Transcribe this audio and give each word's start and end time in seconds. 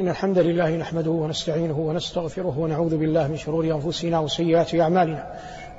إن 0.00 0.08
الحمد 0.08 0.38
لله 0.38 0.76
نحمده 0.76 1.10
ونستعينه 1.10 1.78
ونستغفره 1.78 2.58
ونعوذ 2.58 2.96
بالله 2.96 3.28
من 3.28 3.36
شرور 3.36 3.64
أنفسنا 3.64 4.18
وسيئات 4.18 4.74
أعمالنا. 4.74 5.26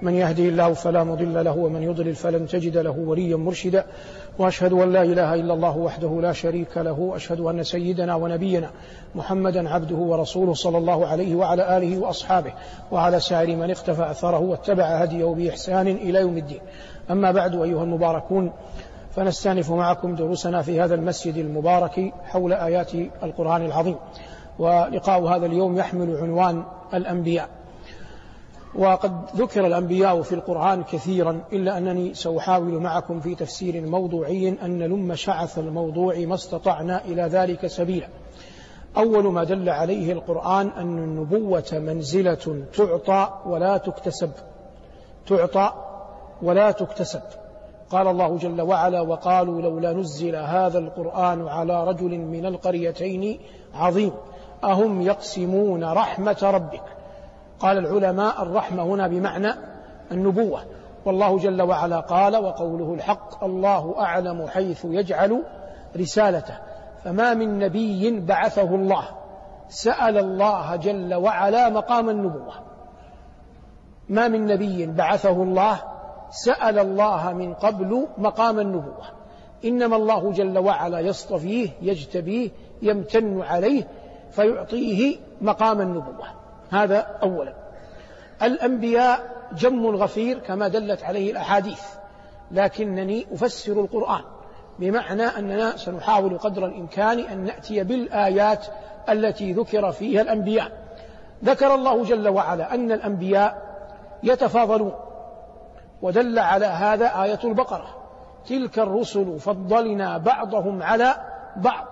من 0.02 0.14
يهدي 0.14 0.50
الله 0.50 0.74
فلا 0.74 1.04
مضل 1.04 1.46
له 1.46 1.58
ومن 1.58 1.84
يضلل 1.84 2.16
فلن 2.16 2.48
تجد 2.48 2.78
له 2.78 3.00
وليا 3.00 3.36
مرشدا. 3.36 3.86
وأشهد 4.40 4.74
أن 4.74 4.92
لا 4.92 5.04
إله 5.04 5.34
إلا 5.34 5.54
الله 5.54 5.78
وحده 5.78 6.22
لا 6.22 6.34
شريك 6.34 6.78
له. 6.78 7.00
وأشهد 7.00 7.40
أن 7.40 7.64
سيدنا 7.64 8.16
ونبينا 8.16 8.70
محمدا 9.16 9.70
عبده 9.70 9.96
ورسوله 9.96 10.54
صلى 10.54 10.78
الله 10.78 11.08
عليه 11.08 11.36
وعلى 11.36 11.78
آله 11.78 11.98
وأصحابه 11.98 12.54
وعلى 12.92 13.20
سائر 13.20 13.56
من 13.56 13.72
اختفى 13.72 14.12
أثره 14.12 14.40
واتبع 14.40 14.84
هديه 14.84 15.26
بإحسان 15.26 15.88
إلى 15.88 16.20
يوم 16.20 16.38
الدين. 16.38 16.62
أما 17.12 17.32
بعد 17.32 17.62
أيها 17.62 17.84
المباركون 17.84 18.52
فنستأنف 19.16 19.72
معكم 19.72 20.16
دروسنا 20.16 20.62
في 20.62 20.82
هذا 20.82 20.96
المسجد 20.96 21.38
المبارك 21.38 22.14
حول 22.24 22.54
آيات 22.54 22.94
القرآن 23.24 23.66
العظيم 23.66 23.96
ولقاء 24.60 25.24
هذا 25.24 25.46
اليوم 25.46 25.78
يحمل 25.78 26.18
عنوان 26.18 26.64
الأنبياء. 26.94 27.50
وقد 28.76 29.26
ذكر 29.36 29.68
الأنبياء 29.68 30.22
في 30.22 30.36
القرآن 30.36 30.84
كثيرا 30.84 31.42
إلا 31.54 31.78
أنني 31.78 32.14
سأحاول 32.14 32.74
معكم 32.74 33.20
في 33.20 33.36
تفسير 33.36 33.82
موضوعي 33.82 34.50
أن 34.50 34.78
نلم 34.78 35.16
شعث 35.16 35.60
الموضوع 35.60 36.16
ما 36.18 36.36
استطعنا 36.36 37.06
إلى 37.06 37.22
ذلك 37.22 37.68
سبيلا. 37.68 38.08
أول 38.98 39.24
ما 39.24 39.44
دل 39.44 39.70
عليه 39.70 40.12
القرآن 40.12 40.68
أن 40.68 40.98
النبوة 40.98 41.70
منزلة 41.74 42.64
تعطى 42.76 43.34
ولا 43.46 43.78
تكتسب 43.78 44.32
تعطى 45.28 45.74
ولا 46.42 46.72
تكتسب. 46.72 47.22
قال 47.92 48.08
الله 48.08 48.38
جل 48.38 48.62
وعلا 48.62 49.02
وقالوا 49.02 49.62
لولا 49.62 49.94
نزل 49.94 50.36
هذا 50.36 50.80
القرآن 50.80 51.48
على 51.48 51.84
رجل 51.84 52.18
من 52.18 52.46
القريتين 52.46 53.40
عظيم. 53.74 54.12
أهم 54.64 55.02
يقسمون 55.02 55.84
رحمة 55.84 56.38
ربك. 56.44 56.84
قال 57.60 57.78
العلماء 57.78 58.42
الرحمة 58.42 58.84
هنا 58.84 59.08
بمعنى 59.08 59.54
النبوة. 60.12 60.60
والله 61.06 61.38
جل 61.38 61.62
وعلا 61.62 62.00
قال 62.00 62.38
وقوله 62.38 62.94
الحق 62.94 63.44
الله 63.44 63.96
أعلم 64.00 64.48
حيث 64.48 64.86
يجعل 64.86 65.44
رسالته. 65.98 66.58
فما 67.04 67.34
من 67.34 67.60
نبي 67.60 68.20
بعثه 68.20 68.76
الله. 68.76 69.04
سأل 69.70 70.18
الله 70.18 70.76
جل 70.76 71.14
وعلا 71.14 71.70
مقام 71.70 72.10
النبوة. 72.10 72.54
ما 74.10 74.28
من 74.28 74.46
نبي 74.46 74.86
بعثه 74.86 75.44
الله 75.44 75.99
سأل 76.32 76.80
الله 76.80 77.34
من 77.34 77.54
قبل 77.54 78.08
مقام 78.18 78.60
النبوة. 78.60 79.06
إنما 79.66 79.96
الله 79.96 80.32
جل 80.32 80.58
وعلا 80.58 81.00
يصطفيه 81.00 81.70
يجتبيه 81.82 82.50
يمتن 82.82 83.42
عليه 83.42 83.88
فيعطيه 84.32 85.18
مقام 85.42 85.82
النبوة. 85.82 86.28
هذا 86.70 86.98
أولا. 87.24 87.54
الأنبياء 88.44 89.40
جم 89.54 89.96
غفير 89.96 90.40
كما 90.40 90.68
دلت 90.68 91.04
عليه 91.04 91.32
الأحاديث 91.32 91.82
لكنني 92.52 93.26
أفسر 93.32 93.82
القرآن 93.82 94.22
بمعنى 94.80 95.24
أننا 95.24 95.78
سنحاول 95.78 96.38
قدر 96.38 96.66
الإمكان 96.66 97.20
أن 97.20 97.44
نأتي 97.44 97.84
بالآيات 97.84 98.66
التي 99.10 99.54
ذكر 99.54 99.92
فيها 99.92 100.22
الأنبياء. 100.22 100.72
ذكر 101.46 101.76
الله 101.76 102.04
جل 102.04 102.28
وعلا 102.28 102.74
أن 102.74 102.92
الأنبياء 102.92 103.70
يتفاضلون 104.24 104.94
ودل 106.02 106.40
على 106.40 106.66
هذا 106.66 107.24
آية 107.24 107.40
البقرة. 107.44 107.96
تلك 108.48 108.80
الرسل 108.80 109.40
فضلنا 109.40 110.18
بعضهم 110.18 110.84
على 110.84 111.16
بعض. 111.56 111.88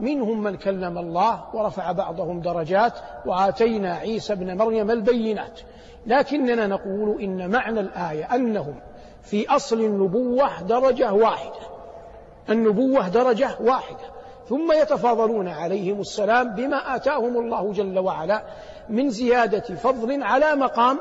منهم 0.00 0.42
من 0.42 0.56
كلم 0.56 0.98
الله 0.98 1.44
ورفع 1.54 1.92
بعضهم 1.92 2.40
درجات 2.40 2.92
وآتينا 3.26 3.94
عيسى 3.94 4.32
ابن 4.32 4.56
مريم 4.56 4.90
البينات. 4.90 5.60
لكننا 6.06 6.66
نقول 6.66 7.22
إن 7.22 7.50
معنى 7.50 7.80
الآية 7.80 8.34
أنهم 8.34 8.74
في 9.22 9.48
أصل 9.48 9.80
النبوة 9.80 10.62
درجة 10.62 11.12
واحدة. 11.12 11.74
النبوة 12.50 13.08
درجة 13.08 13.48
واحدة. 13.60 14.14
ثم 14.48 14.72
يتفاضلون 14.72 15.48
عليهم 15.48 16.00
السلام 16.00 16.54
بما 16.54 16.96
آتاهم 16.96 17.36
الله 17.36 17.72
جل 17.72 17.98
وعلا 17.98 18.42
من 18.88 19.10
زيادة 19.10 19.74
فضل 19.74 20.22
على 20.22 20.54
مقام 20.54 20.98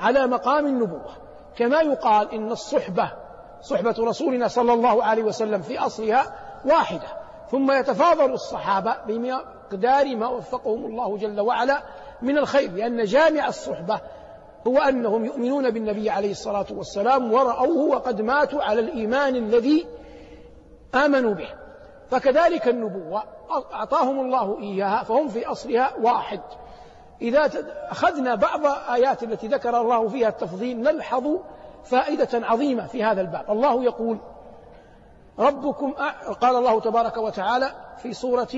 على 0.00 0.26
مقام 0.26 0.66
النبوة. 0.66 1.23
كما 1.56 1.80
يقال 1.80 2.32
إن 2.32 2.52
الصحبة 2.52 3.12
صحبة 3.62 3.94
رسولنا 3.98 4.48
صلى 4.48 4.72
الله 4.72 5.04
عليه 5.04 5.22
وسلم 5.22 5.62
في 5.62 5.78
أصلها 5.78 6.34
واحدة. 6.64 7.06
ثم 7.50 7.72
يتفاضل 7.72 8.32
الصحابة 8.32 8.96
بمقدار 9.06 10.16
ما 10.16 10.28
وفقهم 10.28 10.84
الله 10.84 11.16
جل 11.16 11.40
وعلا 11.40 11.82
من 12.22 12.38
الخير 12.38 12.72
لأن 12.72 13.04
جامع 13.04 13.48
الصحبة 13.48 14.00
هو 14.66 14.78
أنهم 14.78 15.24
يؤمنون 15.24 15.70
بالنبي 15.70 16.10
عليه 16.10 16.30
الصلاة 16.30 16.66
والسلام 16.70 17.32
ورأوه 17.32 17.96
وقد 17.96 18.20
ماتوا 18.20 18.62
على 18.62 18.80
الإيمان 18.80 19.36
الذي 19.36 19.86
آمنوا 20.94 21.34
به. 21.34 21.48
فكذلك 22.10 22.68
النبوة 22.68 23.22
أعطاهم 23.72 24.20
الله 24.20 24.58
إياها 24.60 25.02
فهم 25.04 25.28
في 25.28 25.46
أصلها 25.46 25.94
واحد. 26.00 26.40
إذا 27.22 27.50
أخذنا 27.90 28.34
بعض 28.34 28.60
آيات 28.90 29.22
التي 29.22 29.48
ذكر 29.48 29.80
الله 29.80 30.08
فيها 30.08 30.28
التفضيل 30.28 30.82
نلحظ 30.82 31.24
فائدة 31.84 32.46
عظيمة 32.46 32.86
في 32.86 33.04
هذا 33.04 33.20
الباب. 33.20 33.50
الله 33.50 33.84
يقول 33.84 34.18
ربكم 35.38 35.92
قال 36.40 36.56
الله 36.56 36.80
تبارك 36.80 37.16
وتعالى 37.16 37.70
في 37.98 38.12
سورة 38.12 38.48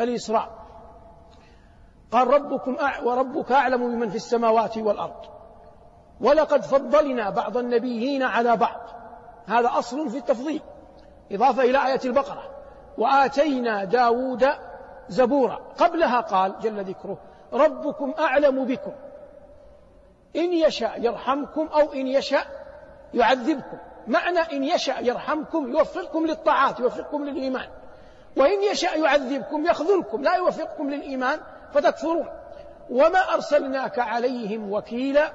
الإسراء 0.00 0.48
قال 2.12 2.28
ربكم 2.28 2.76
وربك 3.04 3.52
أعلم 3.52 3.90
بمن 3.90 4.08
في 4.08 4.16
السماوات 4.16 4.78
والأرض. 4.78 5.24
ولقد 6.20 6.62
فضلنا 6.62 7.30
بعض 7.30 7.56
النبيين 7.56 8.22
على 8.22 8.56
بعض. 8.56 8.80
هذا 9.46 9.70
أصل 9.78 10.10
في 10.10 10.18
التفضيل. 10.18 10.62
إضافة 11.32 11.62
إلى 11.62 11.86
آية 11.86 12.00
البقرة 12.04 12.42
وآتينا 12.98 13.84
داود 13.84 14.46
زبورا. 15.08 15.58
قبلها 15.78 16.20
قال 16.20 16.54
جل 16.60 16.84
ذكره 16.84 17.18
ربكم 17.52 18.14
أعلم 18.18 18.64
بكم. 18.64 18.92
إن 20.36 20.52
يشاء 20.52 21.00
يرحمكم 21.00 21.66
أو 21.66 21.92
إن 21.92 22.06
يشاء 22.06 22.46
يعذبكم. 23.14 23.78
معنى 24.06 24.38
إن 24.38 24.64
يشاء 24.64 25.04
يرحمكم 25.04 25.70
يوفقكم 25.70 26.26
للطاعات 26.26 26.80
يوفقكم 26.80 27.24
للإيمان. 27.24 27.68
وإن 28.36 28.62
يشاء 28.62 29.00
يعذبكم 29.00 29.66
يخذلكم 29.66 30.22
لا 30.22 30.34
يوفقكم 30.34 30.90
للإيمان 30.90 31.40
فتكفرون. 31.72 32.28
وما 32.90 33.34
أرسلناك 33.34 33.98
عليهم 33.98 34.72
وكيلا. 34.72 35.32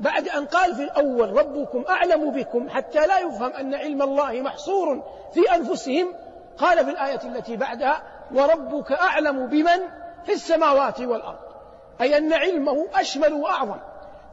بعد 0.00 0.28
أن 0.28 0.46
قال 0.46 0.74
في 0.74 0.82
الأول 0.82 1.32
ربكم 1.32 1.84
أعلم 1.88 2.30
بكم 2.30 2.68
حتى 2.68 3.06
لا 3.06 3.18
يفهم 3.18 3.52
أن 3.52 3.74
علم 3.74 4.02
الله 4.02 4.40
محصور 4.40 5.04
في 5.34 5.54
أنفسهم 5.54 6.14
قال 6.58 6.84
في 6.84 6.90
الآية 6.90 7.20
التي 7.24 7.56
بعدها 7.56 8.02
وربك 8.34 8.92
أعلم 8.92 9.46
بمن 9.46 9.80
في 10.26 10.32
السماوات 10.32 11.00
والأرض. 11.00 11.38
أي 12.00 12.16
أن 12.16 12.32
علمه 12.32 12.86
أشمل 12.94 13.32
وأعظم. 13.32 13.76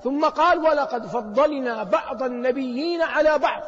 ثم 0.03 0.25
قال 0.25 0.59
ولقد 0.59 1.05
فضلنا 1.05 1.83
بعض 1.83 2.23
النبيين 2.23 3.01
على 3.01 3.37
بعض. 3.37 3.61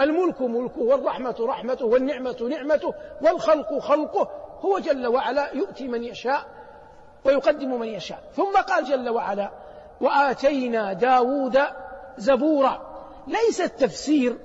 الملك 0.00 0.40
ملكه 0.42 0.80
والرحمة 0.80 1.36
رحمته 1.40 1.84
والنعمة 1.84 2.36
نعمته 2.50 2.94
والخلق 3.22 3.78
خلقه. 3.78 4.30
هو 4.60 4.78
جل 4.78 5.06
وعلا 5.06 5.54
يؤتي 5.54 5.88
من 5.88 6.04
يشاء 6.04 6.40
ويقدم 7.24 7.80
من 7.80 7.88
يشاء. 7.88 8.18
ثم 8.36 8.56
قال 8.68 8.84
جل 8.84 9.08
وعلا 9.08 9.50
وآتينا 10.00 10.92
داود 10.92 11.60
زبورا. 12.18 12.80
ليس 13.26 13.60
التفسير 13.60 14.36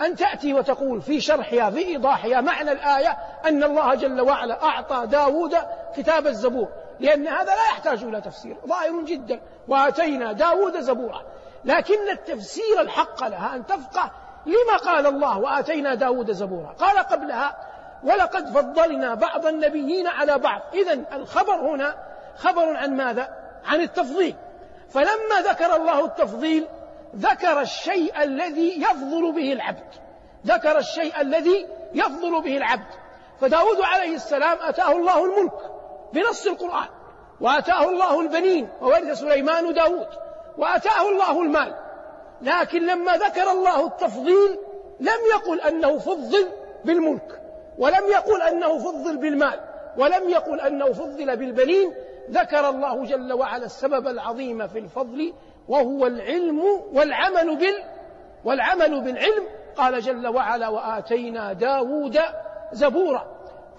أن 0.00 0.16
تأتي 0.16 0.54
وتقول 0.54 1.00
في 1.02 1.20
شرحها 1.20 1.70
في 1.70 1.78
إيضاحها 1.78 2.40
معنى 2.40 2.72
الآية 2.72 3.18
أن 3.44 3.62
الله 3.64 3.94
جل 3.94 4.20
وعلا 4.20 4.62
أعطى 4.62 5.06
داود 5.06 5.54
كتاب 5.96 6.26
الزبور. 6.26 6.68
لأن 7.00 7.28
هذا 7.28 7.44
لا 7.54 7.64
يحتاج 7.72 8.04
إلى 8.04 8.20
تفسير 8.20 8.56
ظاهر 8.66 9.02
جدا. 9.02 9.40
وآتينا 9.68 10.32
داود 10.32 10.80
زبورا. 10.80 11.22
لكن 11.64 12.08
التفسير 12.10 12.80
الحق 12.80 13.24
لها 13.28 13.56
أن 13.56 13.66
تفقه 13.66 14.10
لما 14.46 14.76
قال 14.84 15.06
الله 15.06 15.38
وآتينا 15.38 15.94
داود 15.94 16.32
زبورا. 16.32 16.74
قال 16.78 16.98
قبلها 16.98 17.56
ولقد 18.04 18.48
فضلنا 18.48 19.14
بعض 19.14 19.46
النبيين 19.46 20.06
على 20.06 20.38
بعض. 20.38 20.60
إذا 20.74 21.04
الخبر 21.12 21.54
هنا 21.54 21.94
خبر 22.36 22.76
عن 22.76 22.96
ماذا؟ 22.96 23.28
عن 23.66 23.80
التفضيل. 23.80 24.36
فلما 24.90 25.40
ذكر 25.44 25.76
الله 25.76 26.04
التفضيل 26.04 26.66
ذكر 27.16 27.60
الشيء 27.60 28.22
الذي 28.22 28.82
يفضل 28.82 29.32
به 29.32 29.52
العبد. 29.52 29.94
ذكر 30.46 30.78
الشيء 30.78 31.20
الذي 31.20 31.66
يفضل 31.94 32.42
به 32.42 32.56
العبد. 32.56 32.92
فداود 33.40 33.80
عليه 33.80 34.14
السلام 34.14 34.58
أتاه 34.60 34.92
الله 34.92 35.24
الملك. 35.24 35.52
بنص 36.12 36.46
القرآن. 36.46 36.88
وأتاه 37.40 37.88
الله 37.88 38.20
البنين 38.20 38.68
وورث 38.80 39.18
سليمان 39.18 39.74
داود 39.74 40.06
وأتاه 40.58 41.08
الله 41.08 41.42
المال. 41.42 41.74
لكن 42.42 42.86
لما 42.86 43.16
ذكر 43.16 43.50
الله 43.50 43.86
التفضيل 43.86 44.58
لم 45.00 45.20
يقل 45.34 45.60
أنه 45.60 45.98
فضل 45.98 46.48
بالملك 46.84 47.40
ولم 47.78 48.06
يقل 48.12 48.42
أنه 48.42 48.78
فضل 48.78 49.16
بالمال 49.16 49.60
ولم 49.96 50.28
يقل 50.28 50.60
أنه 50.60 50.92
فضل 50.92 51.36
بالبنين. 51.36 51.94
ذكر 52.30 52.68
الله 52.68 53.04
جل 53.04 53.32
وعلا 53.32 53.64
السبب 53.64 54.06
العظيم 54.06 54.66
في 54.68 54.78
الفضل 54.78 55.34
وهو 55.68 56.06
العلم 56.06 56.60
والعمل 56.92 57.56
بال 57.56 57.84
والعمل 58.44 59.00
بالعلم. 59.00 59.46
قال 59.76 60.00
جل 60.00 60.26
وعلا 60.26 60.68
وآتينا 60.68 61.52
داود 61.52 62.18
زبورا. 62.72 63.26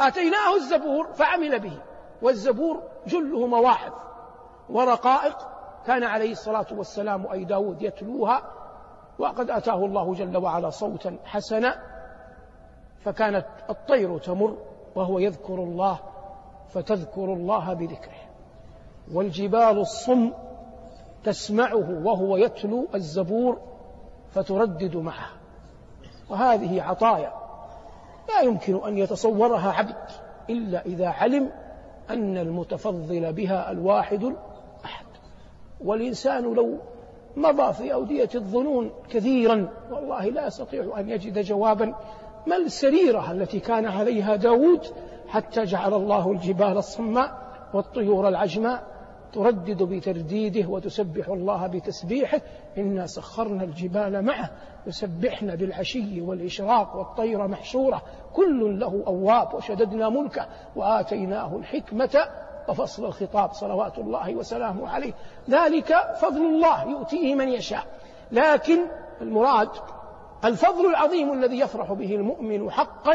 آتيناه 0.01 0.55
الزبور 0.55 1.13
فعمل 1.13 1.59
به. 1.59 1.77
والزبور 2.23 2.83
جله 3.07 3.47
مواعظ 3.47 3.91
ورقائق. 4.69 5.37
كان 5.85 6.03
عليه 6.03 6.31
الصلاة 6.31 6.65
والسلام 6.71 7.27
أي 7.27 7.43
داود 7.45 7.81
يتلوها 7.81 8.41
وقد 9.19 9.49
أتاه 9.49 9.85
الله 9.85 10.13
جل 10.13 10.37
وعلا 10.37 10.69
صوتا 10.69 11.17
حسنا 11.25 11.75
فكانت 13.03 13.45
الطير 13.69 14.17
تمر 14.17 14.57
وهو 14.95 15.19
يذكر 15.19 15.53
الله 15.53 15.99
فتذكر 16.69 17.23
الله 17.23 17.73
بذكره. 17.73 18.23
والجبال 19.13 19.79
الصم 19.79 20.31
تسمعه 21.23 22.05
وهو 22.05 22.37
يتلو 22.37 22.87
الزبور 22.95 23.61
فتردد 24.31 24.95
معه. 24.95 25.29
وهذه 26.29 26.81
عطايا 26.81 27.33
لا 28.29 28.41
يمكن 28.41 28.87
أن 28.87 28.97
يتصورها 28.97 29.71
عبد 29.71 29.95
إلا 30.49 30.85
إذا 30.85 31.07
علم 31.07 31.51
أن 32.09 32.37
المتفضل 32.37 33.33
بها 33.33 33.71
الواحد 33.71 34.23
الأحد. 34.23 35.05
والإنسان 35.81 36.43
لو 36.43 36.77
مضى 37.35 37.73
في 37.73 37.93
أودية 37.93 38.29
الظنون 38.35 38.91
كثيرا 39.09 39.69
والله 39.91 40.25
لا 40.25 40.47
يستطيع 40.47 40.99
أن 40.99 41.09
يجد 41.09 41.39
جوابا 41.39 41.95
ما 42.47 42.57
السريرة 42.57 43.31
التي 43.31 43.59
كان 43.59 43.85
عليها 43.85 44.35
داود 44.35 44.85
حتى 45.27 45.63
جعل 45.63 45.93
الله 45.93 46.31
الجبال 46.31 46.77
الصماء 46.77 47.43
والطيور 47.73 48.27
العجماء 48.27 48.92
تردد 49.33 49.83
بترديده 49.83 50.69
وتسبح 50.69 51.27
الله 51.27 51.67
بتسبيحه 51.67 52.41
إنا 52.77 53.05
سخرنا 53.05 53.63
الجبال 53.63 54.25
معه 54.25 54.51
يسبحن 54.87 55.55
بالعشي 55.55 56.21
والإشراق 56.21 56.95
والطير 56.95 57.47
محشورة 57.47 58.01
كل 58.33 58.79
له 58.79 59.03
أواب 59.07 59.53
وشددنا 59.53 60.09
ملكه 60.09 60.47
وآتيناه 60.75 61.55
الحكمة 61.55 62.27
وفصل 62.69 63.05
الخطاب 63.05 63.53
صلوات 63.53 63.97
الله 63.97 64.35
وسلامه 64.35 64.89
عليه. 64.89 65.13
ذلك 65.49 65.95
فضل 66.21 66.41
الله 66.41 66.83
يؤتيه 66.89 67.35
من 67.35 67.49
يشاء. 67.49 67.85
لكن 68.31 68.79
المراد 69.21 69.69
الفضل 70.45 70.85
العظيم 70.85 71.33
الذي 71.33 71.59
يفرح 71.59 71.93
به 71.93 72.15
المؤمن 72.15 72.71
حقا 72.71 73.13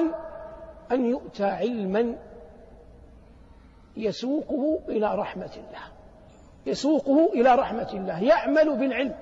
أن 0.93 1.05
يؤتى 1.05 1.45
علما 1.45 2.17
يسوقه 3.97 4.79
إلى 4.89 5.15
رحمة 5.15 5.51
الله. 5.57 5.98
يسوقه 6.67 7.33
إلى 7.33 7.55
رحمة 7.55 7.91
الله 7.93 8.23
يعمل 8.23 8.79
بالعلم. 8.79 9.15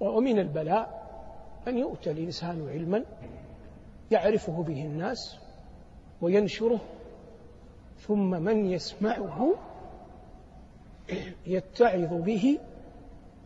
ومن 0.00 0.38
البلاء 0.38 1.06
أن 1.68 1.78
يؤتى 1.78 2.10
الإنسان 2.10 2.68
علما 2.68 3.04
يعرفه 4.10 4.62
به 4.62 4.84
الناس 4.84 5.38
وينشره 6.20 6.80
ثم 7.98 8.30
من 8.30 8.66
يسمعه 8.66 9.54
يتعظ 11.46 12.14
به 12.14 12.58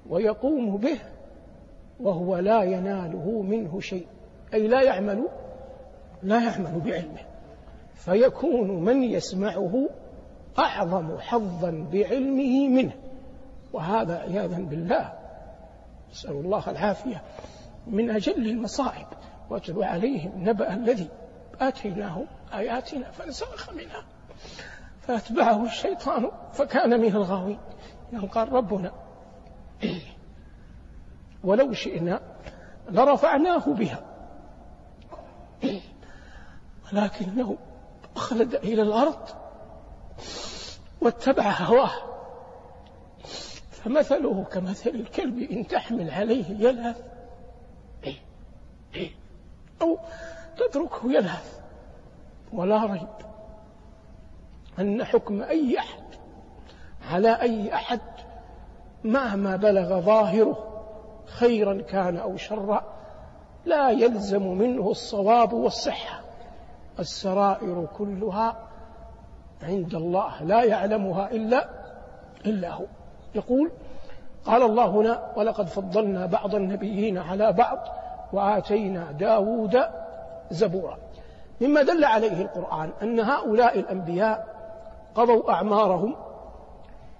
ويقوم 0.08 0.76
به 0.76 0.98
وهو 2.00 2.36
لا 2.38 2.62
يناله 2.62 3.42
منه 3.42 3.80
شيء. 3.80 4.06
أي 4.54 4.68
لا 4.68 4.82
يعمل 4.82 5.28
لا 6.22 6.44
يعمل 6.44 6.80
بعلمه. 6.80 7.20
فيكون 7.94 8.84
من 8.84 9.02
يسمعه 9.02 9.88
أعظم 10.60 11.18
حظا 11.18 11.88
بعلمه 11.92 12.68
منه. 12.68 12.92
وهذا 13.72 14.18
عياذا 14.18 14.58
بالله. 14.58 15.12
نسأل 16.10 16.30
الله 16.30 16.70
العافية. 16.70 17.22
من 17.86 18.10
أجل 18.10 18.46
المصائب 18.46 19.06
واتل 19.50 19.82
عليهم 19.82 20.32
نبأ 20.36 20.74
الذي 20.74 21.08
آتيناه 21.60 22.24
آياتنا 22.54 23.10
فانسلخ 23.10 23.72
منها. 23.72 24.04
فأتبعه 25.00 25.64
الشيطان 25.64 26.30
فكان 26.52 27.00
من 27.00 27.16
الغاوين. 27.16 27.58
قال 28.32 28.52
ربنا. 28.52 28.92
ولو 31.44 31.72
شئنا 31.72 32.20
لرفعناه 32.90 33.64
بها. 33.66 34.02
ولكنه 36.92 37.58
أخلد 38.16 38.54
إلى 38.54 38.82
الأرض. 38.82 39.28
واتبع 41.02 41.50
هواه. 41.50 41.90
فمثله 43.70 44.44
كمثل 44.44 44.90
الكلب 44.90 45.38
إن 45.38 45.66
تحمل 45.66 46.10
عليه 46.10 46.68
يلهث. 46.68 47.02
أو 49.82 49.98
تتركه 50.56 51.12
يلهث. 51.12 51.60
ولا 52.52 52.86
ريب 52.86 53.08
أن 54.78 55.04
حكم 55.04 55.42
أي 55.42 55.78
أحد 55.78 56.02
على 57.10 57.40
أي 57.40 57.74
أحد 57.74 58.00
مهما 59.04 59.56
بلغ 59.56 60.00
ظاهره 60.00 60.82
خيرا 61.26 61.82
كان 61.82 62.16
أو 62.16 62.36
شرا 62.36 62.94
لا 63.64 63.90
يلزم 63.90 64.42
منه 64.42 64.90
الصواب 64.90 65.52
والصحة. 65.52 66.20
السرائر 66.98 67.88
كلها 67.96 68.69
عند 69.62 69.94
الله 69.94 70.42
لا 70.42 70.64
يعلمها 70.64 71.30
إلا 71.30 71.68
إلا 72.46 72.72
هو. 72.72 72.84
يقول 73.34 73.70
قال 74.44 74.62
الله 74.62 74.86
هنا 74.86 75.32
ولقد 75.36 75.66
فضلنا 75.66 76.26
بعض 76.26 76.54
النبيين 76.54 77.18
على 77.18 77.52
بعض 77.52 77.78
وآتينا 78.32 79.12
داود 79.12 79.80
زبورا. 80.50 80.98
مما 81.60 81.82
دل 81.82 82.04
عليه 82.04 82.42
القرآن 82.42 82.90
أن 83.02 83.20
هؤلاء 83.20 83.78
الأنبياء 83.78 84.46
قضوا 85.14 85.52
أعمارهم 85.52 86.16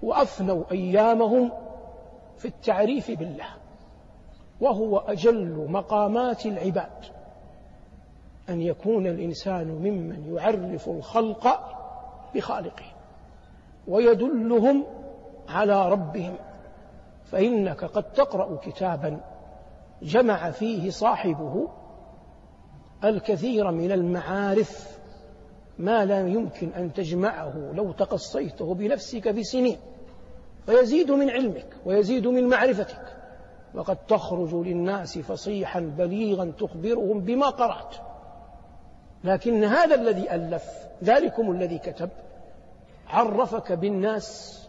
وأفنوا 0.03 0.65
أيامهم 0.73 1.53
في 2.39 2.49
التعريف 2.49 3.11
بالله 3.11 3.49
وهو 4.61 4.99
أجل 4.99 5.67
مقامات 5.71 6.47
العباد 6.47 7.05
أن 8.49 8.61
يكون 8.61 9.07
الإنسان 9.07 9.67
ممن 9.67 10.37
يعرف 10.37 10.89
الخلق 10.89 11.47
بخالقه 12.35 12.85
ويدلهم 13.89 14.87
على 15.49 15.89
ربهم 15.89 16.35
فإنك 17.25 17.85
قد 17.85 18.13
تقرأ 18.13 18.57
كتابا 18.57 19.21
جمع 20.03 20.51
فيه 20.51 20.91
صاحبه 20.91 21.69
الكثير 23.05 23.71
من 23.71 23.93
المعارف 23.93 24.99
ما 25.79 26.05
لا 26.05 26.29
يمكن 26.29 26.73
أن 26.73 26.93
تجمعه 26.93 27.73
لو 27.75 27.93
تقصيته 27.93 28.75
بنفسك 28.75 29.29
بسنين 29.29 29.79
فيزيد 30.67 31.11
من 31.11 31.31
علمك 31.31 31.77
ويزيد 31.87 32.27
من 32.27 32.49
معرفتك 32.49 33.17
وقد 33.75 33.97
تخرج 34.07 34.55
للناس 34.55 35.19
فصيحا 35.19 35.81
بليغا 35.81 36.53
تخبرهم 36.59 37.21
بما 37.21 37.47
قرأت 37.47 37.95
لكن 39.25 39.65
هذا 39.65 39.95
الذي 39.95 40.35
ألف 40.35 40.65
ذلكم 41.05 41.51
الذي 41.51 41.79
كتب 41.79 42.11
عرفك 43.09 43.73
بالناس 43.73 44.61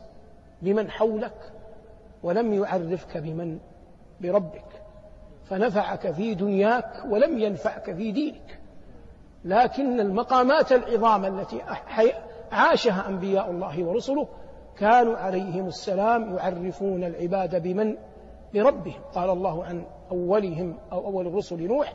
بمن 0.62 0.92
حولك 0.92 1.52
ولم 2.24 2.54
يعرفك 2.54 3.18
بمن 3.18 3.60
بربك 4.22 4.66
فنفعك 5.46 6.12
في 6.12 6.36
دنياك 6.36 7.04
ولم 7.10 7.40
ينفعك 7.40 7.94
في 7.96 8.12
دينك. 8.12 8.60
لكن 9.46 10.00
المقامات 10.00 10.72
العظام 10.72 11.26
التي 11.26 11.62
عاشها 12.52 13.10
أنبياء 13.10 13.52
الله 13.52 13.84
ورسله 13.84 14.28
كانوا 14.78 15.18
عليهم 15.18 15.68
السلام 15.68 16.38
يعرفون 16.38 17.04
العباد 17.04 17.64
بمن؟ 17.64 17.98
بربهم. 18.54 19.02
قال 19.16 19.30
الله 19.30 19.66
عن 19.66 19.86
أولهم 20.12 20.78
أو 20.92 21.06
أول 21.06 21.28
الرسل 21.28 21.68
نوح 21.68 21.94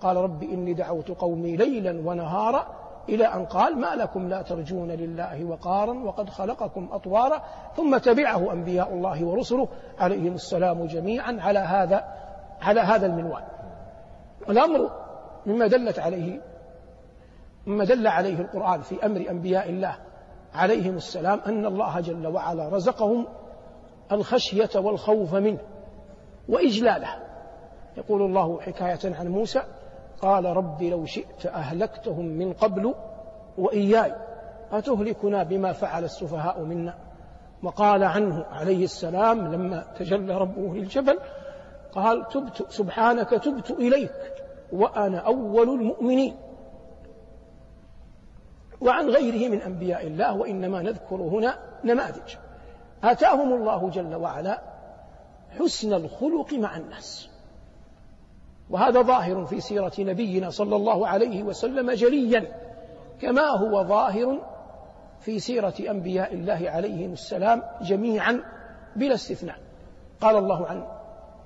قال 0.00 0.16
رب 0.16 0.42
إني 0.42 0.74
دعوت 0.74 1.10
قومي 1.10 1.56
ليلا 1.56 2.08
ونهارا 2.08 2.66
إلى 3.08 3.24
أن 3.26 3.44
قال 3.44 3.78
ما 3.78 3.94
لكم 3.94 4.28
لا 4.28 4.42
ترجون 4.42 4.90
لله 4.90 5.44
وقارا 5.44 5.92
وقد 5.92 6.30
خلقكم 6.30 6.88
أطوارا 6.92 7.42
ثم 7.76 7.96
تبعه 7.96 8.52
أنبياء 8.52 8.92
الله 8.92 9.24
ورسله 9.24 9.68
عليهم 9.98 10.34
السلام 10.34 10.86
جميعا 10.86 11.36
على 11.40 11.58
هذا 11.58 12.04
على 12.60 12.80
هذا 12.80 13.06
المنوال. 13.06 13.44
الأمر 14.48 14.90
مما 15.46 15.66
دلت 15.66 15.98
عليه 15.98 16.40
مما 17.66 17.84
دل 17.84 18.06
عليه 18.06 18.40
القرآن 18.40 18.80
في 18.80 19.06
أمر 19.06 19.30
أنبياء 19.30 19.68
الله 19.68 19.96
عليهم 20.54 20.96
السلام 20.96 21.40
أن 21.46 21.66
الله 21.66 22.00
جل 22.00 22.26
وعلا 22.26 22.68
رزقهم 22.68 23.26
الخشية 24.12 24.70
والخوف 24.76 25.34
منه 25.34 25.58
وإجلاله. 26.48 27.08
يقول 27.96 28.22
الله 28.22 28.60
حكاية 28.60 29.14
عن 29.14 29.28
موسى 29.28 29.62
قال 30.22 30.44
رب 30.44 30.82
لو 30.82 31.04
شئت 31.04 31.46
أهلكتهم 31.46 32.24
من 32.24 32.52
قبل 32.52 32.94
وإياي 33.58 34.14
أتهلكنا 34.72 35.42
بما 35.42 35.72
فعل 35.72 36.04
السفهاء 36.04 36.60
منا؟ 36.60 36.94
وقال 37.62 38.04
عنه 38.04 38.44
عليه 38.44 38.84
السلام 38.84 39.52
لما 39.52 39.84
تجلى 39.98 40.38
ربه 40.38 40.74
للجبل 40.74 41.18
قال 41.92 42.28
تبت 42.28 42.66
سبحانك 42.72 43.30
تبت 43.30 43.70
إليك 43.70 44.32
وأنا 44.72 45.18
أول 45.18 45.68
المؤمنين. 45.68 46.36
وعن 48.80 49.08
غيره 49.08 49.48
من 49.48 49.62
أنبياء 49.62 50.06
الله 50.06 50.36
وإنما 50.36 50.82
نذكر 50.82 51.16
هنا 51.16 51.58
نماذج. 51.84 52.36
آتاهم 53.04 53.52
الله 53.52 53.90
جل 53.90 54.14
وعلا 54.14 54.62
حسن 55.58 55.92
الخلق 55.92 56.52
مع 56.54 56.76
الناس. 56.76 57.27
وهذا 58.70 59.02
ظاهر 59.02 59.44
في 59.44 59.60
سيرة 59.60 59.92
نبينا 59.98 60.50
صلى 60.50 60.76
الله 60.76 61.08
عليه 61.08 61.42
وسلم 61.42 61.90
جليا 61.90 62.44
كما 63.20 63.42
هو 63.42 63.84
ظاهر 63.84 64.38
في 65.20 65.38
سيرة 65.38 65.74
أنبياء 65.90 66.34
الله 66.34 66.70
عليهم 66.70 67.12
السلام 67.12 67.62
جميعا 67.82 68.42
بلا 68.96 69.14
استثناء. 69.14 69.56
قال 70.20 70.36
الله 70.36 70.66
عن 70.66 70.86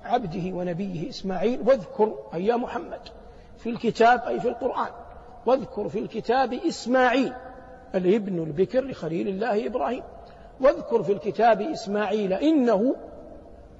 عبده 0.03 0.55
ونبيه 0.57 1.09
إسماعيل 1.09 1.59
واذكر 1.67 2.13
أي 2.33 2.45
يا 2.45 2.55
محمد 2.55 2.99
في 3.57 3.69
الكتاب 3.69 4.21
أي 4.27 4.39
في 4.39 4.47
القرآن 4.47 4.91
واذكر 5.45 5.89
في 5.89 5.99
الكتاب 5.99 6.53
إسماعيل 6.53 7.33
الابن 7.95 8.43
البكر 8.43 8.83
لخليل 8.85 9.27
الله 9.27 9.67
إبراهيم 9.67 10.03
واذكر 10.61 11.03
في 11.03 11.11
الكتاب 11.11 11.61
إسماعيل 11.61 12.33
إنه 12.33 12.95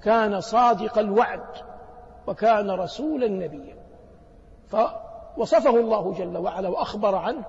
كان 0.04 0.42
صادق 0.42 0.98
الوعد 0.98 1.44
وكان 2.28 2.72
رسولا 2.72 3.28
نبيا. 3.28 3.76
فوصفه 4.68 5.80
الله 5.80 6.14
جل 6.14 6.38
وعلا 6.38 6.70
وأخبر 6.70 7.16
عنه 7.16 7.44